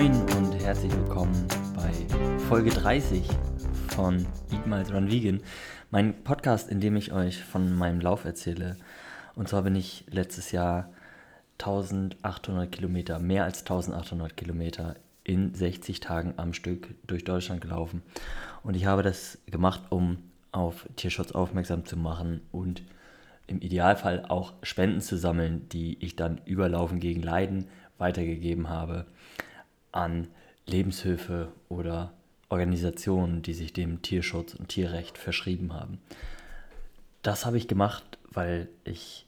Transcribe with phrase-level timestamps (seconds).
[0.00, 1.92] Moin und herzlich willkommen bei
[2.48, 3.22] Folge 30
[3.88, 5.42] von Eat Miles Run Vegan,
[5.90, 8.78] mein Podcast, in dem ich euch von meinem Lauf erzähle.
[9.34, 10.88] Und zwar bin ich letztes Jahr
[11.58, 18.00] 1800 Kilometer, mehr als 1800 Kilometer in 60 Tagen am Stück durch Deutschland gelaufen.
[18.62, 20.16] Und ich habe das gemacht, um
[20.50, 22.82] auf Tierschutz aufmerksam zu machen und
[23.46, 27.66] im Idealfall auch Spenden zu sammeln, die ich dann über Laufen gegen Leiden
[27.98, 29.04] weitergegeben habe
[29.92, 30.28] an
[30.66, 32.12] Lebenshilfe oder
[32.48, 35.98] Organisationen, die sich dem Tierschutz und Tierrecht verschrieben haben.
[37.22, 39.26] Das habe ich gemacht, weil ich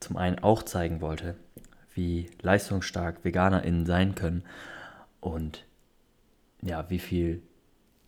[0.00, 1.36] zum einen auch zeigen wollte,
[1.94, 4.44] wie leistungsstark VeganerInnen sein können
[5.20, 5.64] und
[6.62, 7.42] ja, wie viel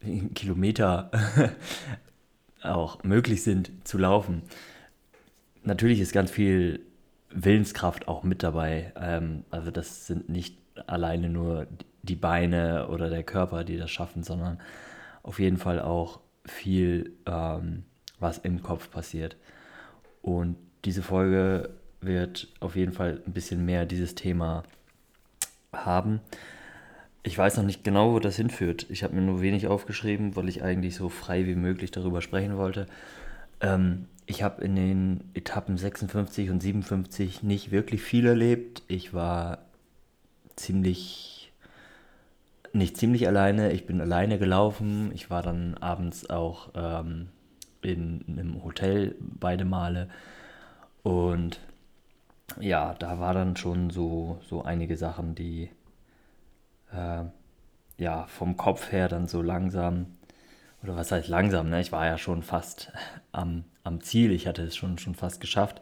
[0.35, 1.11] Kilometer
[2.63, 4.43] auch möglich sind zu laufen.
[5.65, 6.81] Natürlich ist ganz viel
[7.31, 8.93] Willenskraft auch mit dabei.
[8.97, 11.67] Ähm, also das sind nicht alleine nur
[12.03, 14.61] die Beine oder der Körper, die das schaffen, sondern
[15.23, 17.85] auf jeden Fall auch viel, ähm,
[18.19, 19.37] was im Kopf passiert.
[20.21, 21.71] Und diese Folge
[22.01, 24.65] wird auf jeden Fall ein bisschen mehr dieses Thema
[25.73, 26.21] haben.
[27.23, 28.87] Ich weiß noch nicht genau, wo das hinführt.
[28.89, 32.57] Ich habe mir nur wenig aufgeschrieben, weil ich eigentlich so frei wie möglich darüber sprechen
[32.57, 32.87] wollte.
[33.61, 38.83] Ähm, ich habe in den Etappen 56 und 57 nicht wirklich viel erlebt.
[38.89, 39.59] Ich war
[40.57, 41.53] ziemlich,
[42.73, 43.73] nicht ziemlich alleine.
[43.73, 45.11] Ich bin alleine gelaufen.
[45.15, 47.29] Ich war dann abends auch ähm,
[47.83, 50.09] in einem Hotel beide Male.
[51.03, 51.61] Und
[52.61, 55.71] ja, da war dann schon so, so einige Sachen, die
[56.93, 57.25] äh,
[57.99, 60.07] ja vom Kopf her dann so langsam,
[60.83, 61.81] oder was heißt langsam, ne?
[61.81, 62.93] Ich war ja schon fast
[63.33, 65.81] am, am Ziel, ich hatte es schon, schon fast geschafft.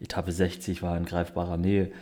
[0.00, 1.92] Etappe 60 war in greifbarer Nähe.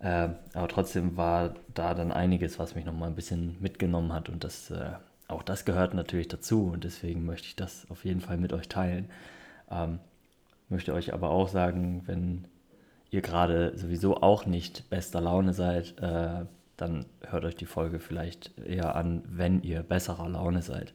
[0.00, 4.44] Äh, aber trotzdem war da dann einiges, was mich nochmal ein bisschen mitgenommen hat und
[4.44, 4.92] das, äh,
[5.28, 8.68] auch das gehört natürlich dazu und deswegen möchte ich das auf jeden Fall mit euch
[8.68, 9.10] teilen.
[9.70, 10.00] Ähm,
[10.68, 12.46] möchte euch aber auch sagen, wenn
[13.10, 16.46] ihr gerade sowieso auch nicht bester Laune seid, äh,
[16.76, 20.94] dann hört euch die Folge vielleicht eher an, wenn ihr besserer Laune seid.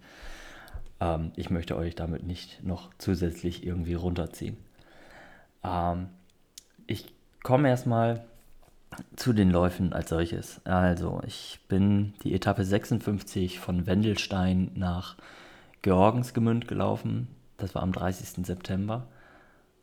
[1.00, 4.58] Ähm, ich möchte euch damit nicht noch zusätzlich irgendwie runterziehen.
[5.64, 6.08] Ähm,
[6.88, 7.14] ich
[7.44, 8.26] komme erstmal
[9.16, 10.62] zu den Läufen als solches.
[10.66, 15.16] Also, ich bin die Etappe 56 von Wendelstein nach
[15.82, 17.28] Georgensgemünd gelaufen.
[17.58, 18.46] Das war am 30.
[18.46, 19.08] September.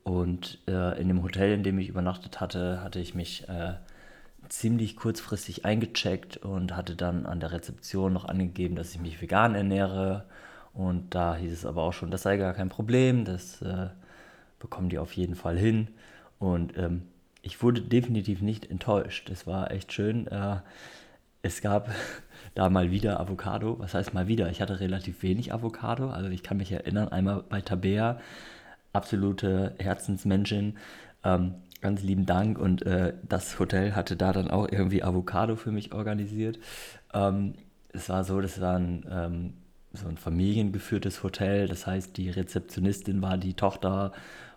[0.04, 3.74] Und äh, in dem Hotel, in dem ich übernachtet hatte, hatte ich mich äh,
[4.48, 9.54] ziemlich kurzfristig eingecheckt und hatte dann an der Rezeption noch angegeben, dass ich mich vegan
[9.54, 10.24] ernähre.
[10.74, 13.88] Und da hieß es aber auch schon, das sei gar kein Problem, das äh,
[14.58, 15.88] bekommen die auf jeden Fall hin.
[16.38, 17.02] Und ähm,
[17.42, 19.28] ich wurde definitiv nicht enttäuscht.
[19.28, 20.26] Es war echt schön.
[20.28, 20.58] Äh,
[21.42, 21.90] es gab
[22.54, 23.78] da mal wieder Avocado.
[23.78, 24.48] Was heißt mal wieder?
[24.50, 26.10] Ich hatte relativ wenig Avocado.
[26.10, 28.20] Also ich kann mich erinnern, einmal bei Tabea
[28.92, 30.76] absolute Herzensmenschin.
[31.24, 32.58] Ähm, ganz lieben Dank.
[32.58, 36.58] Und äh, das Hotel hatte da dann auch irgendwie Avocado für mich organisiert.
[37.12, 37.54] Ähm,
[37.92, 39.54] es war so, das war ein, ähm,
[39.92, 41.66] so ein familiengeführtes Hotel.
[41.66, 44.12] Das heißt, die Rezeptionistin war die Tochter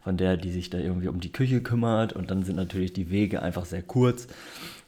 [0.05, 2.13] von der, die sich da irgendwie um die Küche kümmert.
[2.13, 4.27] Und dann sind natürlich die Wege einfach sehr kurz.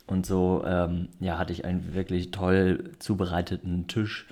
[0.06, 4.28] Und so ähm, ja, hatte ich einen wirklich toll zubereiteten Tisch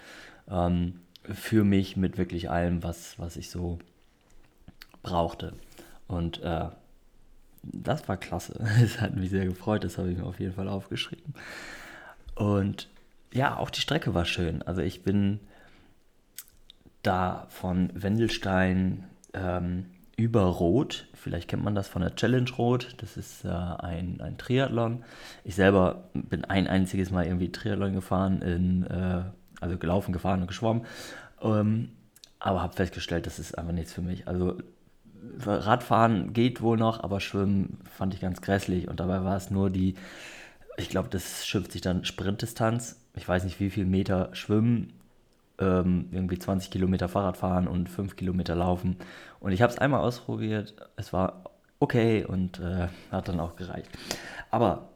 [0.48, 3.80] ähm, für mich mit wirklich allem, was, was ich so
[5.02, 5.54] brauchte.
[6.08, 6.68] Und äh,
[7.64, 8.64] das war klasse.
[8.80, 11.34] Es hat mich sehr gefreut, das habe ich mir auf jeden Fall aufgeschrieben.
[12.36, 12.90] Und
[13.34, 14.62] ja, auch die Strecke war schön.
[14.62, 15.40] Also ich bin
[17.02, 23.18] da von Wendelstein ähm, über Rot, vielleicht kennt man das von der Challenge Rot, das
[23.18, 25.04] ist äh, ein, ein Triathlon.
[25.44, 29.24] Ich selber bin ein einziges Mal irgendwie Triathlon gefahren, in, äh,
[29.60, 30.86] also gelaufen, gefahren und geschwommen,
[31.42, 31.90] ähm,
[32.40, 34.28] aber habe festgestellt, das ist einfach nichts für mich.
[34.28, 34.58] Also
[35.46, 39.70] Radfahren geht wohl noch, aber Schwimmen fand ich ganz grässlich und dabei war es nur
[39.70, 39.96] die,
[40.78, 43.02] ich glaube, das schimpft sich dann Sprintdistanz.
[43.16, 44.94] Ich weiß nicht, wie viel Meter Schwimmen,
[45.60, 48.98] ähm, irgendwie 20 Kilometer Fahrrad fahren und 5 Kilometer laufen.
[49.40, 51.44] Und ich habe es einmal ausprobiert, es war
[51.80, 53.90] okay und äh, hat dann auch gereicht.
[54.52, 54.90] Aber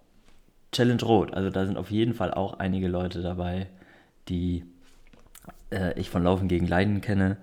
[0.71, 3.67] Challenge Rot, also da sind auf jeden Fall auch einige Leute dabei,
[4.27, 4.63] die
[5.71, 7.37] äh, ich von Laufen gegen Leiden kenne.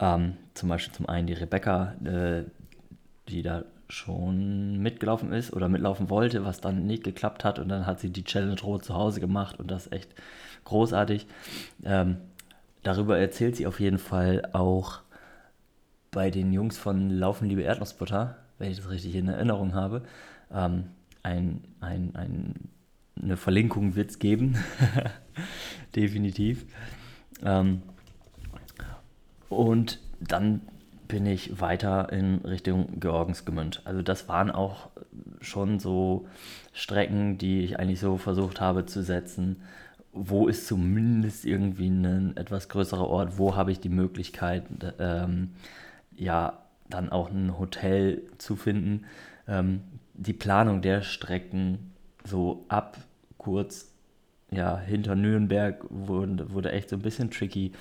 [0.00, 2.44] Ähm, zum Beispiel zum einen die Rebecca, äh,
[3.28, 7.86] die da schon mitgelaufen ist oder mitlaufen wollte, was dann nicht geklappt hat und dann
[7.86, 10.10] hat sie die Challenge Rot zu Hause gemacht und das echt
[10.64, 11.26] großartig.
[11.84, 12.16] Ähm,
[12.84, 15.00] darüber erzählt sie auf jeden Fall auch
[16.10, 20.02] bei den Jungs von Laufen liebe Erdnussbutter, wenn ich das richtig in Erinnerung habe.
[20.52, 20.84] Ähm,
[21.22, 22.70] ein, ein, ein
[23.20, 24.56] eine Verlinkung wird es geben.
[25.96, 26.66] Definitiv.
[27.44, 27.82] Ähm,
[29.48, 30.62] und dann
[31.06, 33.82] bin ich weiter in Richtung Georgensgemünd.
[33.84, 34.90] Also das waren auch
[35.40, 36.26] schon so
[36.72, 39.62] Strecken, die ich eigentlich so versucht habe zu setzen.
[40.14, 43.38] Wo ist zumindest irgendwie ein etwas größerer Ort?
[43.38, 44.64] Wo habe ich die Möglichkeit,
[44.98, 45.50] ähm,
[46.16, 49.06] ja, dann auch ein Hotel zu finden?
[49.48, 49.82] Ähm,
[50.14, 51.92] die Planung der Strecken
[52.24, 52.96] so ab
[53.38, 53.92] kurz
[54.50, 57.72] ja, hinter Nürnberg wurde, wurde echt so ein bisschen tricky.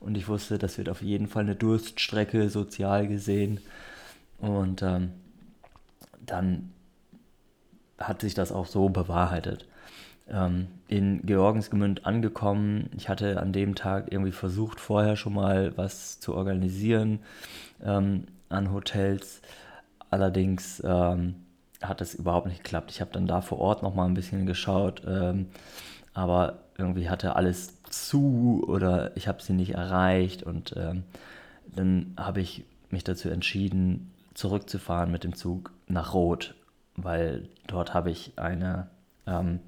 [0.00, 3.60] Und ich wusste, das wird auf jeden Fall eine Durststrecke, sozial gesehen.
[4.38, 5.10] Und ähm,
[6.24, 6.72] dann
[7.98, 9.66] hat sich das auch so bewahrheitet.
[10.30, 12.90] Ähm, in Georgensgemünd angekommen.
[12.96, 17.20] Ich hatte an dem Tag irgendwie versucht, vorher schon mal was zu organisieren
[17.84, 19.40] ähm, an Hotels.
[20.10, 21.36] Allerdings ähm,
[21.82, 22.90] hat das überhaupt nicht geklappt.
[22.90, 25.46] Ich habe dann da vor Ort noch mal ein bisschen geschaut, ähm,
[26.12, 31.04] aber irgendwie hatte alles zu oder ich habe sie nicht erreicht und ähm,
[31.74, 36.54] dann habe ich mich dazu entschieden, zurückzufahren mit dem Zug nach Rot,
[36.96, 38.88] weil dort habe ich eine,
[39.26, 39.60] ähm,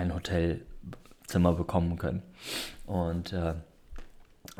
[0.00, 2.22] ein Hotelzimmer bekommen können.
[2.86, 3.54] Und äh,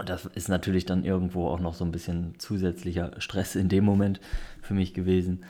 [0.04, 4.20] das ist natürlich dann irgendwo auch noch so ein bisschen zusätzlicher Stress in dem Moment
[4.62, 5.44] für mich gewesen.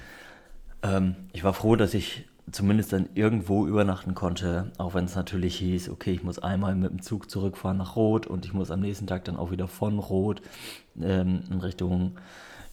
[0.83, 5.57] Ähm, ich war froh, dass ich zumindest dann irgendwo übernachten konnte, auch wenn es natürlich
[5.57, 8.81] hieß, okay, ich muss einmal mit dem Zug zurückfahren nach Rot und ich muss am
[8.81, 10.43] nächsten Tag dann auch wieder von Rot
[11.01, 12.19] ähm, in Richtung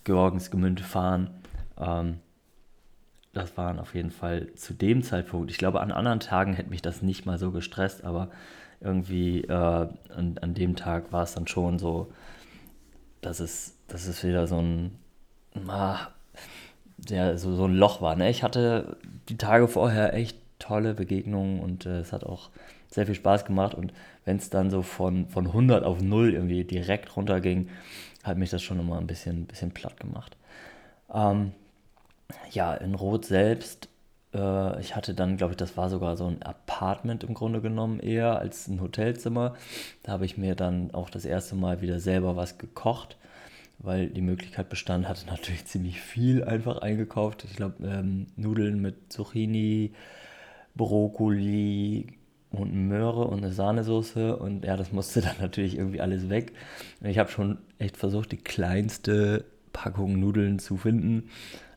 [0.03, 1.29] Georgensgemünd fahren.
[1.77, 2.19] Ähm,
[3.37, 5.51] das waren auf jeden Fall zu dem Zeitpunkt.
[5.51, 8.29] Ich glaube, an anderen Tagen hätte mich das nicht mal so gestresst, aber
[8.81, 12.11] irgendwie äh, an, an dem Tag war es dann schon so,
[13.21, 14.97] dass es, dass es wieder so ein,
[15.67, 16.07] ah,
[16.97, 18.15] der so, so ein Loch war.
[18.15, 18.29] Ne?
[18.29, 18.97] Ich hatte
[19.29, 22.49] die Tage vorher echt tolle Begegnungen und äh, es hat auch
[22.89, 23.75] sehr viel Spaß gemacht.
[23.75, 23.93] Und
[24.25, 27.69] wenn es dann so von, von 100 auf 0 irgendwie direkt runterging,
[28.23, 30.35] hat mich das schon immer ein bisschen, bisschen platt gemacht.
[31.13, 31.53] Ähm,
[32.51, 33.89] ja, in Rot selbst,
[34.33, 37.99] äh, ich hatte dann, glaube ich, das war sogar so ein Apartment im Grunde genommen
[37.99, 39.55] eher als ein Hotelzimmer.
[40.03, 43.17] Da habe ich mir dann auch das erste Mal wieder selber was gekocht
[43.79, 47.45] weil die Möglichkeit bestand, hatte natürlich ziemlich viel einfach eingekauft.
[47.45, 49.93] Ich glaube, ähm, Nudeln mit Zucchini,
[50.75, 52.07] Brokkoli
[52.49, 56.53] und Möhre und eine Sahnesoße und ja, das musste dann natürlich irgendwie alles weg.
[57.01, 61.29] Ich habe schon echt versucht, die kleinste Packung Nudeln zu finden,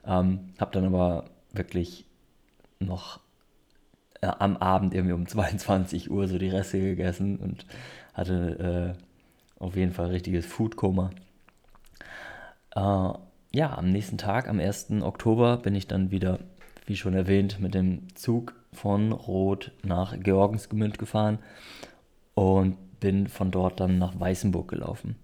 [0.06, 2.06] ähm, habe dann aber wirklich
[2.78, 3.20] noch
[4.20, 7.66] äh, am Abend irgendwie um 22 Uhr so die Reste gegessen und
[8.14, 11.10] hatte äh, auf jeden Fall richtiges Foodkoma.
[12.74, 13.12] Äh,
[13.52, 15.02] ja, am nächsten Tag, am 1.
[15.02, 16.38] Oktober, bin ich dann wieder,
[16.86, 21.38] wie schon erwähnt, mit dem Zug von Rot nach Georgensgemünd gefahren
[22.34, 25.16] und bin von dort dann nach Weißenburg gelaufen.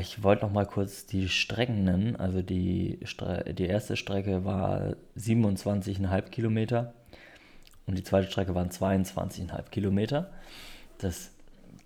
[0.00, 2.16] Ich wollte noch mal kurz die Strecken nennen.
[2.16, 6.94] Also die, Stre die erste Strecke war 27,5 Kilometer
[7.86, 10.30] und die zweite Strecke waren 22,5 Kilometer.
[10.98, 11.32] Das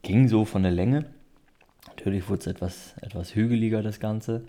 [0.03, 1.07] ging so von der Länge.
[1.89, 4.45] Natürlich wurde es etwas, etwas hügeliger, das Ganze.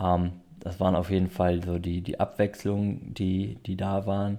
[0.00, 4.38] Ähm, das waren auf jeden Fall so die, die Abwechslungen, die, die da waren.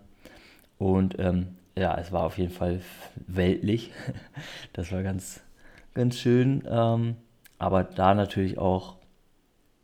[0.77, 2.81] Und ähm, ja, es war auf jeden Fall
[3.27, 3.91] weltlich.
[4.73, 5.41] Das war ganz,
[5.93, 6.63] ganz schön.
[6.69, 7.15] Ähm,
[7.57, 8.95] aber da natürlich auch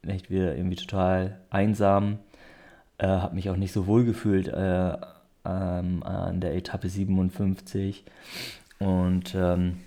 [0.07, 2.19] echt wieder irgendwie total einsam.
[2.97, 4.97] Äh, habe mich auch nicht so wohl gefühlt äh,
[5.45, 8.03] ähm, an der Etappe 57.
[8.79, 9.79] Und ähm,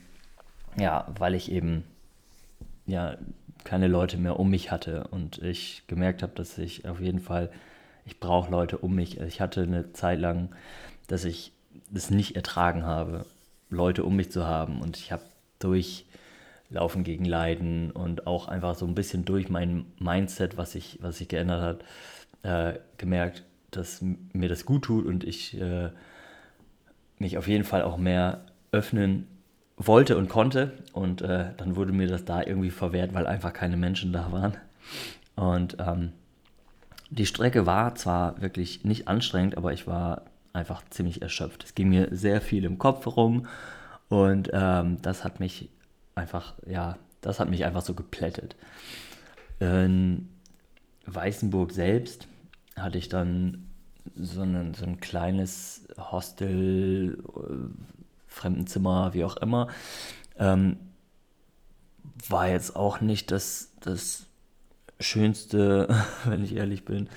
[0.79, 1.85] ja, weil ich eben
[2.87, 3.17] ja
[3.65, 7.51] keine Leute mehr um mich hatte und ich gemerkt habe, dass ich auf jeden Fall,
[8.05, 9.21] ich brauche Leute um mich.
[9.21, 10.51] Ich hatte eine Zeit lang,
[11.09, 11.53] dass ich
[11.93, 13.25] es nicht ertragen habe,
[13.71, 15.23] Leute um mich zu haben und ich habe
[15.59, 16.05] durch
[16.71, 21.19] Laufen gegen Leiden und auch einfach so ein bisschen durch mein Mindset, was sich was
[21.19, 21.85] sich geändert
[22.43, 24.03] hat, äh, gemerkt, dass
[24.33, 25.91] mir das gut tut und ich äh,
[27.19, 29.27] mich auf jeden Fall auch mehr öffnen
[29.77, 30.73] wollte und konnte.
[30.93, 34.57] Und äh, dann wurde mir das da irgendwie verwehrt, weil einfach keine Menschen da waren.
[35.37, 36.13] Und ähm,
[37.11, 41.65] die Strecke war zwar wirklich nicht anstrengend, aber ich war einfach ziemlich erschöpft.
[41.65, 43.47] Es ging mir sehr viel im Kopf rum
[44.09, 45.69] und ähm, das hat mich
[46.15, 48.57] einfach, ja, das hat mich einfach so geplättet.
[49.61, 50.29] In
[51.07, 52.27] Weißenburg selbst
[52.77, 53.71] hatte ich dann
[54.15, 57.23] so, einen, so ein kleines Hostel,
[58.27, 59.69] Fremdenzimmer, wie auch immer.
[60.39, 60.77] Ähm,
[62.29, 64.27] war jetzt auch nicht das, das
[65.01, 65.89] Schönste,
[66.25, 67.09] wenn ich ehrlich bin.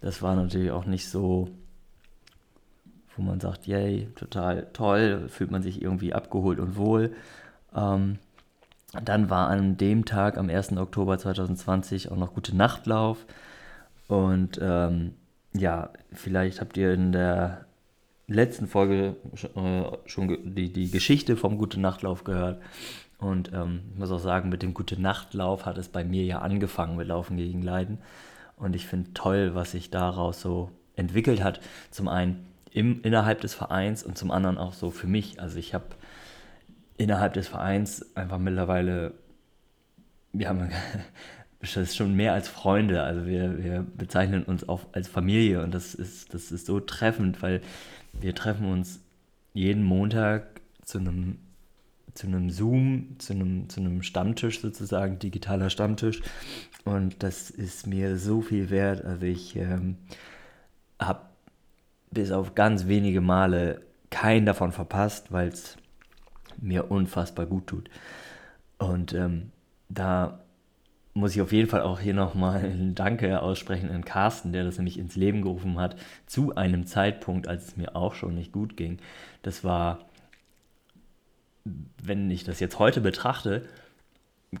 [0.00, 1.48] Das war natürlich auch nicht so
[3.18, 7.14] wo man sagt, yay, total toll, fühlt man sich irgendwie abgeholt und wohl.
[7.74, 8.18] Ähm,
[8.92, 10.76] dann war an dem Tag, am 1.
[10.76, 13.26] Oktober 2020, auch noch Gute Nachtlauf.
[14.06, 15.14] Und ähm,
[15.52, 17.66] ja, vielleicht habt ihr in der
[18.26, 19.16] letzten Folge
[19.54, 22.60] äh, schon die, die Geschichte vom Gute Nachtlauf gehört.
[23.18, 26.38] Und ähm, ich muss auch sagen, mit dem Gute Nachtlauf hat es bei mir ja
[26.38, 27.98] angefangen mit Laufen gegen Leiden.
[28.56, 31.60] Und ich finde toll, was sich daraus so entwickelt hat.
[31.90, 35.40] Zum einen im, innerhalb des Vereins und zum anderen auch so für mich.
[35.40, 35.86] Also ich habe
[36.98, 39.14] innerhalb des Vereins einfach mittlerweile,
[40.32, 40.68] wir haben
[41.74, 43.02] das schon mehr als Freunde.
[43.02, 47.40] Also wir, wir bezeichnen uns auch als Familie und das ist, das ist so treffend,
[47.40, 47.62] weil
[48.12, 49.00] wir treffen uns
[49.54, 51.38] jeden Montag zu einem,
[52.14, 56.20] zu einem Zoom, zu einem, zu einem Stammtisch sozusagen, digitaler Stammtisch.
[56.84, 59.04] Und das ist mir so viel wert.
[59.04, 59.98] Also ich ähm,
[60.98, 61.22] habe
[62.10, 65.76] bis auf ganz wenige Male keinen davon verpasst, weil es
[66.60, 67.90] mir unfassbar gut tut.
[68.78, 69.50] Und ähm,
[69.88, 70.40] da
[71.14, 74.78] muss ich auf jeden Fall auch hier nochmal ein Danke aussprechen an Carsten, der das
[74.78, 75.96] nämlich ins Leben gerufen hat,
[76.26, 78.98] zu einem Zeitpunkt, als es mir auch schon nicht gut ging.
[79.42, 80.00] Das war,
[82.02, 83.66] wenn ich das jetzt heute betrachte,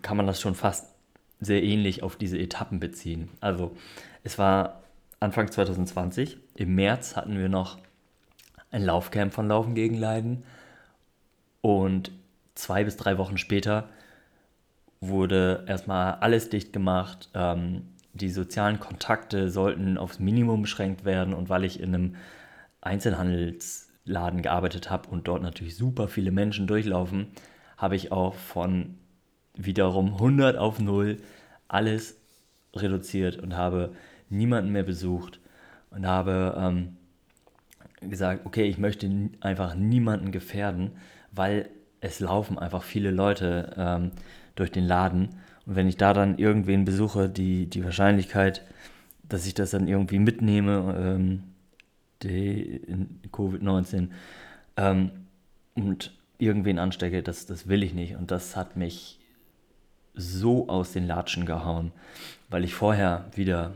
[0.02, 0.94] kann man das schon fast
[1.40, 3.28] sehr ähnlich auf diese Etappen beziehen.
[3.40, 3.76] Also
[4.24, 4.82] es war
[5.20, 7.78] Anfang 2020, im März hatten wir noch
[8.70, 10.44] ein Laufcamp von Laufen gegen Leiden
[11.60, 12.12] und
[12.54, 13.88] zwei bis drei Wochen später
[15.00, 17.30] wurde erstmal alles dicht gemacht.
[17.34, 17.82] Ähm,
[18.14, 21.34] die sozialen Kontakte sollten aufs Minimum beschränkt werden.
[21.34, 22.16] Und weil ich in einem
[22.80, 27.28] Einzelhandelsladen gearbeitet habe und dort natürlich super viele Menschen durchlaufen,
[27.76, 28.96] habe ich auch von
[29.54, 31.18] wiederum 100 auf 0
[31.68, 32.16] alles
[32.74, 33.92] reduziert und habe
[34.28, 35.40] niemanden mehr besucht.
[35.90, 36.96] Und habe ähm,
[38.00, 39.10] gesagt, okay, ich möchte
[39.40, 40.92] einfach niemanden gefährden,
[41.32, 41.68] weil
[42.00, 44.10] es laufen einfach viele Leute ähm,
[44.54, 45.30] durch den Laden.
[45.66, 48.62] Und wenn ich da dann irgendwen besuche, die, die Wahrscheinlichkeit,
[49.28, 51.42] dass ich das dann irgendwie mitnehme, ähm,
[52.22, 52.80] die
[53.32, 54.08] Covid-19,
[54.76, 55.10] ähm,
[55.74, 58.16] und irgendwen anstecke, das, das will ich nicht.
[58.16, 59.18] Und das hat mich
[60.14, 61.92] so aus den Latschen gehauen,
[62.48, 63.74] weil ich vorher wieder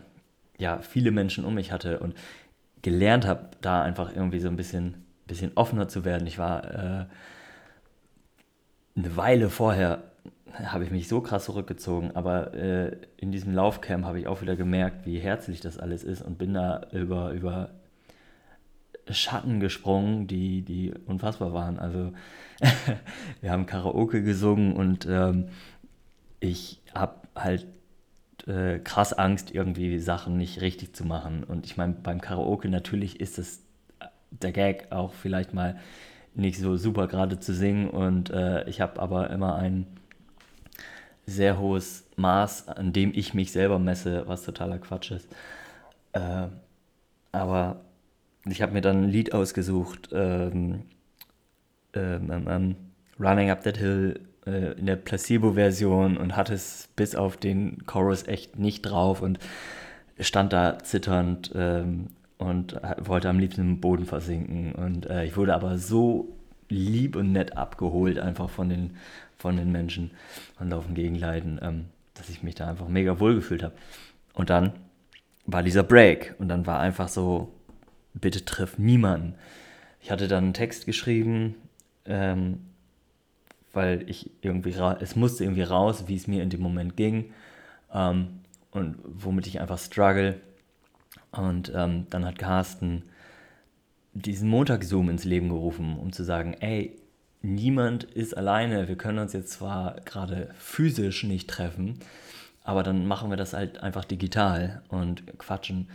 [0.58, 2.14] ja, viele Menschen um mich hatte und
[2.82, 6.26] gelernt habe, da einfach irgendwie so ein bisschen, bisschen offener zu werden.
[6.26, 6.64] Ich war
[7.02, 7.04] äh,
[8.96, 10.04] eine Weile vorher
[10.52, 14.56] habe ich mich so krass zurückgezogen, aber äh, in diesem Laufcamp habe ich auch wieder
[14.56, 17.70] gemerkt, wie herzlich das alles ist und bin da über, über
[19.10, 21.78] Schatten gesprungen, die, die unfassbar waren.
[21.78, 22.12] Also
[23.40, 25.48] wir haben Karaoke gesungen und ähm,
[26.40, 27.66] ich habe halt
[28.46, 31.44] äh, krass Angst, irgendwie Sachen nicht richtig zu machen.
[31.44, 33.62] Und ich meine, beim Karaoke natürlich ist es
[34.30, 35.78] der Gag auch vielleicht mal
[36.34, 39.86] nicht so super gerade zu singen und äh, ich habe aber immer ein
[41.26, 45.28] sehr hohes Maß, an dem ich mich selber messe, was totaler Quatsch ist.
[46.12, 46.48] Äh,
[47.32, 47.80] aber
[48.46, 50.82] ich habe mir dann ein Lied ausgesucht, ähm,
[51.94, 52.76] ähm, ähm, ähm
[53.20, 58.26] Running Up That Hill äh, in der Placebo-Version und hatte es bis auf den Chorus
[58.26, 59.38] echt nicht drauf und
[60.18, 62.08] stand da zitternd ähm,
[62.42, 64.72] und wollte am liebsten im Boden versinken.
[64.72, 66.36] Und äh, ich wurde aber so
[66.68, 68.96] lieb und nett abgeholt, einfach von den,
[69.36, 70.10] von den Menschen
[70.58, 73.74] und Laufen gegen Leiden, ähm, dass ich mich da einfach mega wohl gefühlt habe.
[74.34, 74.72] Und dann
[75.46, 77.52] war dieser Break und dann war einfach so,
[78.14, 79.34] bitte triff niemanden.
[80.00, 81.54] Ich hatte dann einen Text geschrieben,
[82.04, 82.60] ähm,
[83.72, 87.32] weil ich irgendwie, es musste irgendwie raus, wie es mir in dem Moment ging
[87.92, 90.40] ähm, und womit ich einfach struggle.
[91.30, 93.04] Und ähm, dann hat Carsten
[94.14, 96.96] diesen Montag-Zoom ins Leben gerufen, um zu sagen, ey,
[97.40, 98.88] niemand ist alleine.
[98.88, 101.98] Wir können uns jetzt zwar gerade physisch nicht treffen,
[102.64, 105.88] aber dann machen wir das halt einfach digital und quatschen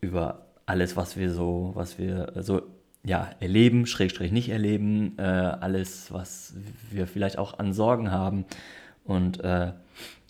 [0.00, 2.62] über alles, was wir so, was wir so
[3.04, 6.54] ja, erleben, Schrägstrich nicht erleben, äh, alles, was
[6.90, 8.44] wir vielleicht auch an Sorgen haben.
[9.08, 9.72] Und äh,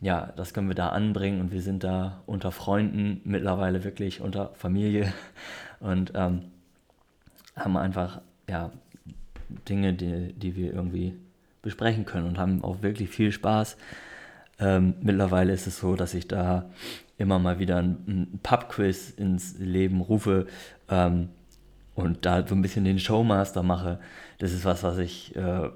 [0.01, 4.55] ja, das können wir da anbringen und wir sind da unter Freunden, mittlerweile wirklich unter
[4.55, 5.13] Familie
[5.81, 6.45] und ähm,
[7.57, 8.71] haben einfach ja,
[9.69, 11.15] Dinge, die, die wir irgendwie
[11.61, 13.77] besprechen können und haben auch wirklich viel Spaß.
[14.61, 16.71] Ähm, mittlerweile ist es so, dass ich da
[17.19, 20.47] immer mal wieder ein, ein Pub-Quiz ins Leben rufe,
[20.89, 21.31] ähm,
[21.97, 23.99] und da so ein bisschen den Showmaster mache,
[24.39, 25.69] das ist was, was ich äh,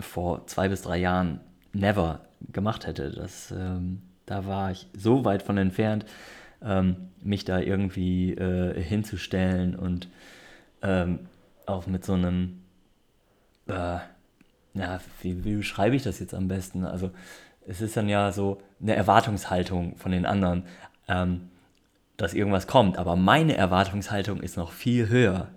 [0.00, 1.38] vor zwei bis drei Jahren
[1.72, 2.20] never
[2.52, 3.10] gemacht hätte.
[3.10, 6.06] Das, ähm, da war ich so weit von entfernt,
[6.62, 10.08] ähm, mich da irgendwie äh, hinzustellen und
[10.82, 11.20] ähm,
[11.66, 12.62] auch mit so einem,
[13.66, 13.98] äh,
[14.74, 16.84] ja, wie, wie beschreibe ich das jetzt am besten?
[16.84, 17.10] Also
[17.66, 20.64] es ist dann ja so eine Erwartungshaltung von den anderen,
[21.08, 21.48] ähm,
[22.16, 22.98] dass irgendwas kommt.
[22.98, 25.48] Aber meine Erwartungshaltung ist noch viel höher.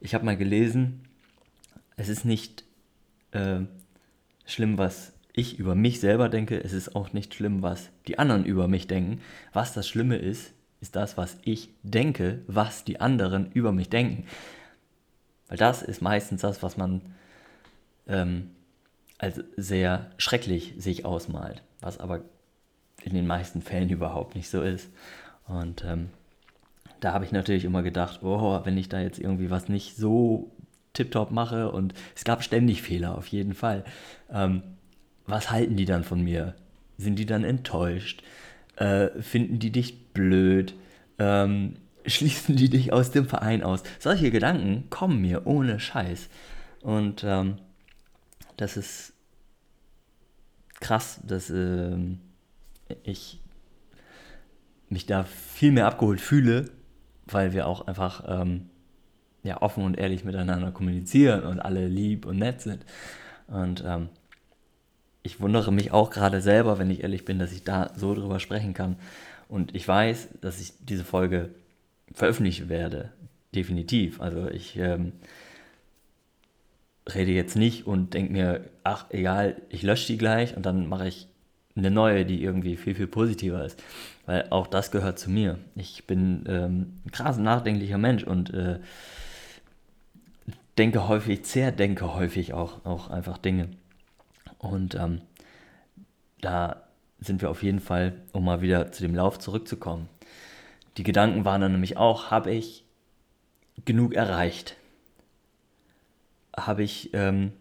[0.00, 1.04] Ich habe mal gelesen,
[1.96, 2.64] es ist nicht
[3.32, 3.60] äh,
[4.46, 6.62] schlimm, was ich über mich selber denke.
[6.62, 9.20] Es ist auch nicht schlimm, was die anderen über mich denken.
[9.52, 14.24] Was das Schlimme ist, ist das, was ich denke, was die anderen über mich denken.
[15.48, 17.02] Weil das ist meistens das, was man
[18.06, 18.50] ähm,
[19.18, 22.22] als sehr schrecklich sich ausmalt, was aber
[23.02, 24.90] in den meisten Fällen überhaupt nicht so ist.
[25.46, 26.10] Und ähm,
[27.00, 30.52] da habe ich natürlich immer gedacht, oh, wenn ich da jetzt irgendwie was nicht so
[30.92, 33.84] tiptop mache und es gab ständig Fehler, auf jeden Fall.
[34.30, 34.62] Ähm,
[35.26, 36.54] was halten die dann von mir?
[36.98, 38.22] Sind die dann enttäuscht?
[38.76, 40.74] Äh, finden die dich blöd?
[41.18, 41.74] Ähm,
[42.06, 43.82] schließen die dich aus dem Verein aus?
[43.98, 46.28] Solche Gedanken kommen mir ohne Scheiß.
[46.80, 47.58] Und ähm,
[48.56, 49.12] das ist
[50.80, 51.96] krass, dass äh,
[53.04, 53.40] ich
[54.88, 56.70] mich da viel mehr abgeholt fühle,
[57.26, 58.68] weil wir auch einfach ähm,
[59.42, 62.84] ja, offen und ehrlich miteinander kommunizieren und alle lieb und nett sind.
[63.46, 64.08] Und ähm,
[65.22, 68.40] ich wundere mich auch gerade selber, wenn ich ehrlich bin, dass ich da so drüber
[68.40, 68.96] sprechen kann.
[69.48, 71.50] Und ich weiß, dass ich diese Folge
[72.12, 73.10] veröffentlichen werde.
[73.54, 74.20] Definitiv.
[74.20, 75.12] Also ich ähm,
[77.12, 81.08] rede jetzt nicht und denke mir, ach egal, ich lösche die gleich und dann mache
[81.08, 81.28] ich
[81.74, 83.82] eine neue, die irgendwie viel, viel positiver ist.
[84.26, 85.58] Weil auch das gehört zu mir.
[85.74, 88.78] Ich bin ähm, ein krass nachdenklicher Mensch und äh,
[90.78, 93.68] denke häufig, zerdenke häufig auch, auch einfach Dinge.
[94.62, 95.20] Und ähm,
[96.40, 96.84] da
[97.20, 100.08] sind wir auf jeden Fall, um mal wieder zu dem Lauf zurückzukommen.
[100.96, 102.84] Die Gedanken waren dann nämlich auch, habe ich
[103.84, 104.76] genug erreicht?
[106.56, 107.52] Habe ich ähm,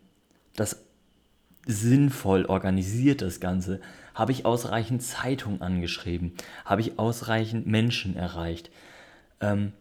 [0.56, 0.84] das
[1.66, 3.82] sinnvoll organisiert, das Ganze?
[4.14, 6.34] Habe ich ausreichend Zeitung angeschrieben?
[6.66, 8.70] Habe ich ausreichend Menschen erreicht?
[9.40, 9.74] Ähm,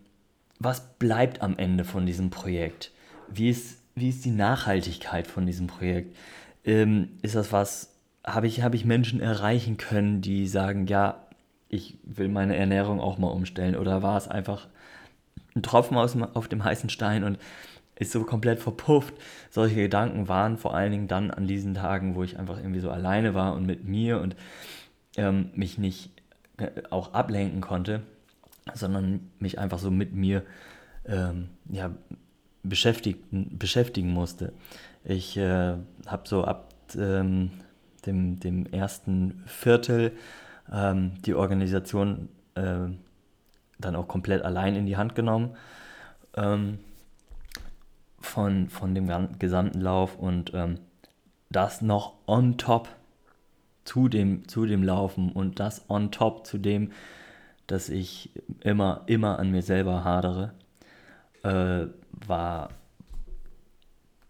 [0.59, 2.92] was bleibt am Ende von diesem Projekt?
[3.28, 6.16] Wie ist, wie ist die Nachhaltigkeit von diesem Projekt?
[6.64, 7.94] Ähm, ist das was,
[8.25, 11.27] habe ich, hab ich Menschen erreichen können, die sagen, ja,
[11.68, 13.77] ich will meine Ernährung auch mal umstellen?
[13.77, 14.68] Oder war es einfach
[15.55, 17.38] ein Tropfen aus, auf dem heißen Stein und
[17.94, 19.14] ist so komplett verpufft?
[19.51, 22.90] Solche Gedanken waren vor allen Dingen dann an diesen Tagen, wo ich einfach irgendwie so
[22.90, 24.37] alleine war und mit mir und
[25.16, 26.11] ähm, mich nicht
[26.59, 28.03] äh, auch ablenken konnte,
[28.75, 30.42] sondern mich einfach so mit mir
[31.07, 31.92] ähm, ja,
[32.62, 34.53] beschäftigen, beschäftigen musste.
[35.04, 35.74] Ich äh,
[36.06, 37.50] habe so ab ähm,
[38.06, 40.12] dem, dem ersten Viertel
[40.72, 42.88] ähm, die Organisation äh,
[43.78, 45.56] dann auch komplett allein in die Hand genommen.
[46.36, 46.78] Ähm,
[48.20, 49.08] von, von dem
[49.38, 50.78] gesamten Lauf und ähm,
[51.50, 52.88] das noch on top
[53.84, 56.92] zu dem, zu dem Laufen und das on top zu dem,
[57.66, 60.52] dass ich immer, immer an mir selber hadere,
[61.42, 61.86] äh,
[62.26, 62.70] war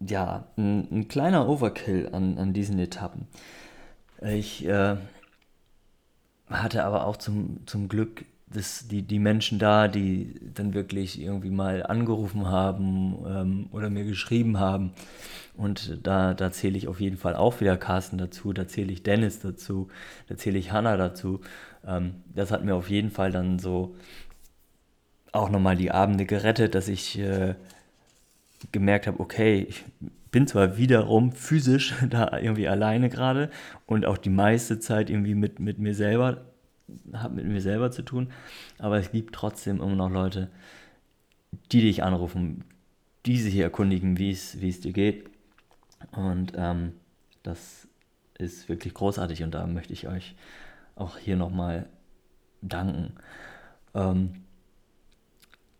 [0.07, 3.27] ja ein, ein, kleiner Overkill an, an diesen Etappen.
[4.23, 4.97] Ich äh,
[6.49, 11.51] hatte aber auch zum, zum Glück das, die, die Menschen da, die dann wirklich irgendwie
[11.51, 14.93] mal angerufen haben ähm, oder mir geschrieben haben.
[15.57, 19.03] Und da, da zähle ich auf jeden Fall auch wieder Carsten dazu, da zähle ich
[19.03, 19.89] Dennis dazu,
[20.29, 21.41] da zähle ich Hannah dazu.
[21.87, 23.95] Ähm, das hat mir auf jeden Fall dann so
[25.33, 27.55] auch nochmal die Abende gerettet, dass ich äh,
[28.73, 29.85] gemerkt habe, okay, ich
[30.31, 33.51] bin zwar wiederum physisch da irgendwie alleine gerade
[33.87, 36.45] und auch die meiste Zeit irgendwie mit, mit mir selber,
[37.13, 38.31] habe mit mir selber zu tun,
[38.79, 40.51] aber es gibt trotzdem immer noch Leute,
[41.73, 42.65] die dich anrufen,
[43.27, 45.29] die sich erkundigen, wie es, wie es dir geht.
[46.13, 46.93] Und ähm,
[47.43, 47.89] das
[48.39, 50.35] ist wirklich großartig und da möchte ich euch
[50.95, 51.87] auch hier nochmal
[52.63, 53.15] danken.
[53.95, 54.45] Ähm,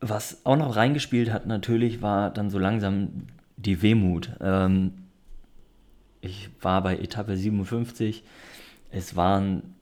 [0.01, 4.31] was auch noch reingespielt hat, natürlich, war dann so langsam die Wehmut.
[4.41, 4.93] Ähm,
[6.21, 8.25] ich war bei Etappe 57.
[8.91, 9.75] Es waren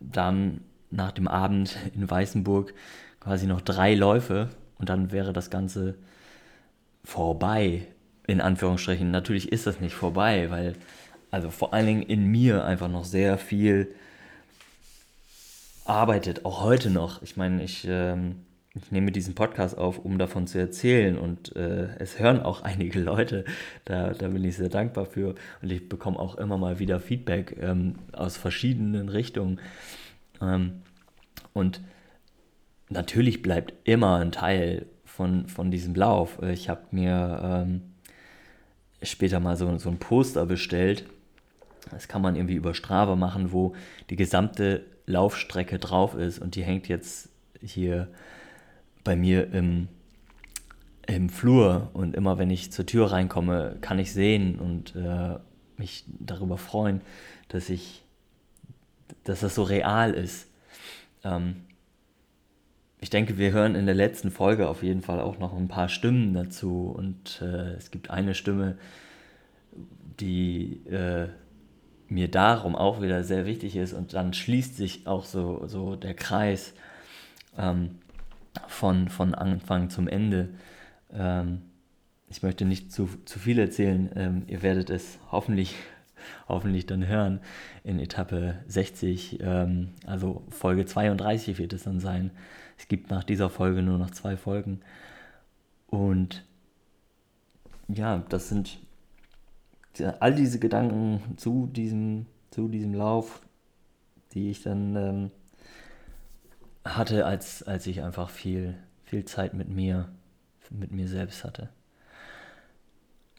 [0.00, 0.60] dann
[0.90, 2.74] nach dem Abend in Weißenburg
[3.20, 5.94] quasi noch drei Läufe und dann wäre das Ganze
[7.02, 7.86] vorbei,
[8.26, 9.10] in Anführungsstrichen.
[9.10, 10.74] Natürlich ist das nicht vorbei, weil
[11.30, 13.92] also vor allen Dingen in mir einfach noch sehr viel
[15.84, 17.22] arbeitet, auch heute noch.
[17.22, 18.36] Ich meine, ich ähm,
[18.74, 23.00] ich nehme diesen Podcast auf, um davon zu erzählen und äh, es hören auch einige
[23.00, 23.44] Leute,
[23.84, 27.56] da, da bin ich sehr dankbar für und ich bekomme auch immer mal wieder Feedback
[27.60, 29.60] ähm, aus verschiedenen Richtungen
[30.40, 30.82] ähm,
[31.52, 31.80] und
[32.88, 36.42] natürlich bleibt immer ein Teil von, von diesem Lauf.
[36.42, 37.82] Ich habe mir ähm,
[39.02, 41.04] später mal so, so ein Poster bestellt.
[41.90, 43.74] Das kann man irgendwie über Strava machen, wo
[44.10, 47.28] die gesamte Laufstrecke drauf ist und die hängt jetzt
[47.62, 48.08] hier
[49.04, 49.88] bei mir im,
[51.06, 55.38] im Flur und immer wenn ich zur Tür reinkomme, kann ich sehen und äh,
[55.76, 57.02] mich darüber freuen,
[57.48, 58.02] dass ich,
[59.24, 60.48] dass das so real ist.
[61.22, 61.64] Ähm,
[63.00, 65.90] ich denke, wir hören in der letzten Folge auf jeden Fall auch noch ein paar
[65.90, 68.78] Stimmen dazu und äh, es gibt eine Stimme,
[70.20, 71.28] die äh,
[72.08, 76.14] mir darum auch wieder sehr wichtig ist und dann schließt sich auch so, so der
[76.14, 76.72] Kreis
[77.58, 77.98] ähm,
[78.68, 80.50] von, von Anfang zum Ende.
[81.12, 81.62] Ähm,
[82.28, 85.76] ich möchte nicht zu, zu viel erzählen, ähm, ihr werdet es hoffentlich,
[86.48, 87.40] hoffentlich dann hören
[87.84, 92.30] in Etappe 60, ähm, also Folge 32 wird es dann sein.
[92.76, 94.80] Es gibt nach dieser Folge nur noch zwei Folgen.
[95.86, 96.44] Und
[97.88, 98.80] ja, das sind
[100.18, 103.46] all diese Gedanken zu diesem, zu diesem Lauf,
[104.32, 105.30] die ich dann ähm,
[106.84, 110.08] hatte, als, als ich einfach viel, viel Zeit mit mir,
[110.70, 111.70] mit mir selbst hatte.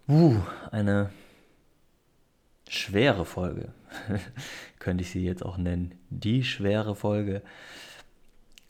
[0.07, 0.39] Uh,
[0.71, 1.09] eine
[2.69, 3.73] schwere Folge,
[4.79, 5.95] könnte ich sie jetzt auch nennen.
[6.09, 7.41] Die schwere Folge.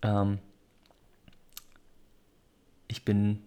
[0.01, 0.39] Ähm,
[2.88, 3.41] ich bin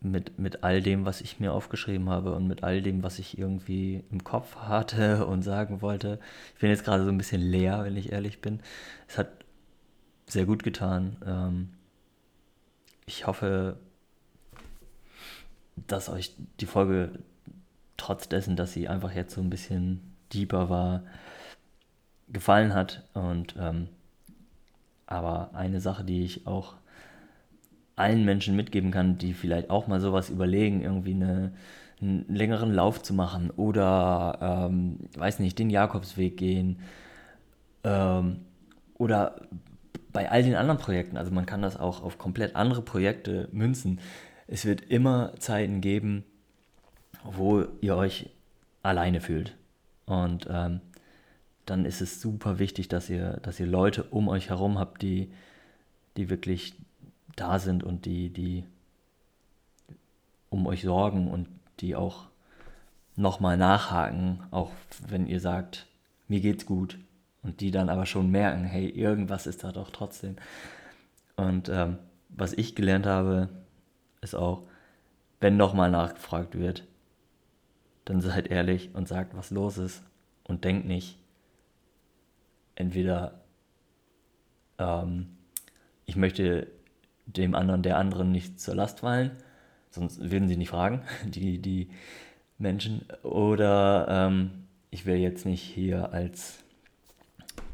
[0.00, 3.38] mit, mit all dem, was ich mir aufgeschrieben habe und mit all dem, was ich
[3.38, 6.20] irgendwie im Kopf hatte und sagen wollte.
[6.54, 8.60] Ich bin jetzt gerade so ein bisschen leer, wenn ich ehrlich bin.
[9.08, 9.43] Es hat
[10.26, 11.16] sehr gut getan.
[11.26, 11.68] Ähm,
[13.06, 13.76] ich hoffe,
[15.86, 17.18] dass euch die Folge
[17.96, 20.00] trotz dessen, dass sie einfach jetzt so ein bisschen
[20.32, 21.02] deeper war,
[22.28, 23.04] gefallen hat.
[23.14, 23.88] Und ähm,
[25.06, 26.74] aber eine Sache, die ich auch
[27.96, 31.52] allen Menschen mitgeben kann, die vielleicht auch mal sowas überlegen, irgendwie eine,
[32.00, 36.80] einen längeren Lauf zu machen oder, ähm, weiß nicht, den Jakobsweg gehen
[37.84, 38.40] ähm,
[38.98, 39.36] oder
[40.14, 44.00] bei all den anderen Projekten, also man kann das auch auf komplett andere Projekte münzen.
[44.46, 46.24] Es wird immer Zeiten geben,
[47.24, 48.30] wo ihr euch
[48.82, 49.56] alleine fühlt.
[50.06, 50.80] Und ähm,
[51.66, 55.32] dann ist es super wichtig, dass ihr, dass ihr Leute um euch herum habt, die,
[56.16, 56.74] die wirklich
[57.34, 58.64] da sind und die, die
[60.48, 61.48] um euch sorgen und
[61.80, 62.26] die auch
[63.16, 64.70] nochmal nachhaken, auch
[65.08, 65.86] wenn ihr sagt,
[66.28, 66.98] mir geht's gut.
[67.44, 70.36] Und die dann aber schon merken, hey, irgendwas ist da doch trotzdem.
[71.36, 71.98] Und ähm,
[72.30, 73.50] was ich gelernt habe,
[74.22, 74.62] ist auch,
[75.40, 76.84] wenn nochmal nachgefragt wird,
[78.06, 80.02] dann seid ehrlich und sagt, was los ist.
[80.42, 81.18] Und denkt nicht,
[82.74, 83.42] entweder
[84.78, 85.36] ähm,
[86.06, 86.66] ich möchte
[87.26, 89.32] dem anderen, der anderen nicht zur Last fallen,
[89.90, 91.90] sonst würden sie nicht fragen, die, die
[92.58, 93.06] Menschen.
[93.22, 96.63] Oder ähm, ich will jetzt nicht hier als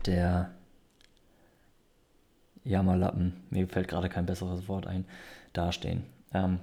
[0.07, 0.51] der
[2.65, 5.05] Jammerlappen, mir fällt gerade kein besseres Wort ein,
[5.53, 6.05] dastehen.
[6.33, 6.61] Ähm,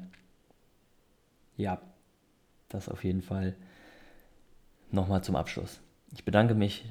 [1.56, 1.82] ja,
[2.70, 3.56] das auf jeden Fall
[4.92, 5.82] nochmal zum Abschluss.
[6.14, 6.86] Ich bedanke mich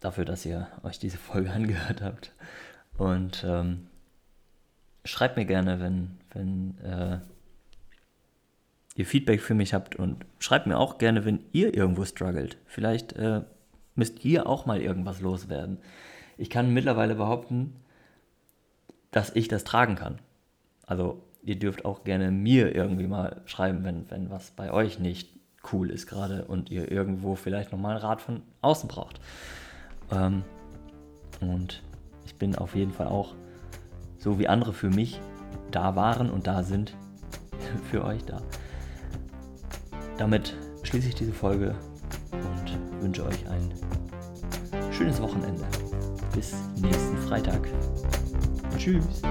[0.00, 2.32] dafür, dass ihr euch diese Folge angehört habt
[2.98, 3.86] und ähm,
[5.04, 7.18] schreibt mir gerne, wenn, wenn äh,
[8.94, 12.58] ihr Feedback für mich habt und schreibt mir auch gerne, wenn ihr irgendwo struggelt.
[12.66, 13.42] Vielleicht äh,
[13.94, 15.78] müsst ihr auch mal irgendwas loswerden.
[16.38, 17.74] Ich kann mittlerweile behaupten,
[19.10, 20.18] dass ich das tragen kann.
[20.86, 25.28] Also ihr dürft auch gerne mir irgendwie mal schreiben, wenn, wenn was bei euch nicht
[25.72, 29.20] cool ist gerade und ihr irgendwo vielleicht nochmal einen Rat von außen braucht.
[30.10, 30.42] Ähm,
[31.40, 31.82] und
[32.24, 33.34] ich bin auf jeden Fall auch
[34.18, 35.20] so wie andere für mich
[35.70, 36.94] da waren und da sind,
[37.90, 38.40] für euch da.
[40.18, 41.74] Damit schließe ich diese Folge
[43.02, 43.72] wünsche euch ein
[44.92, 45.64] schönes Wochenende.
[46.34, 47.68] Bis nächsten Freitag.
[48.78, 49.22] Tschüss.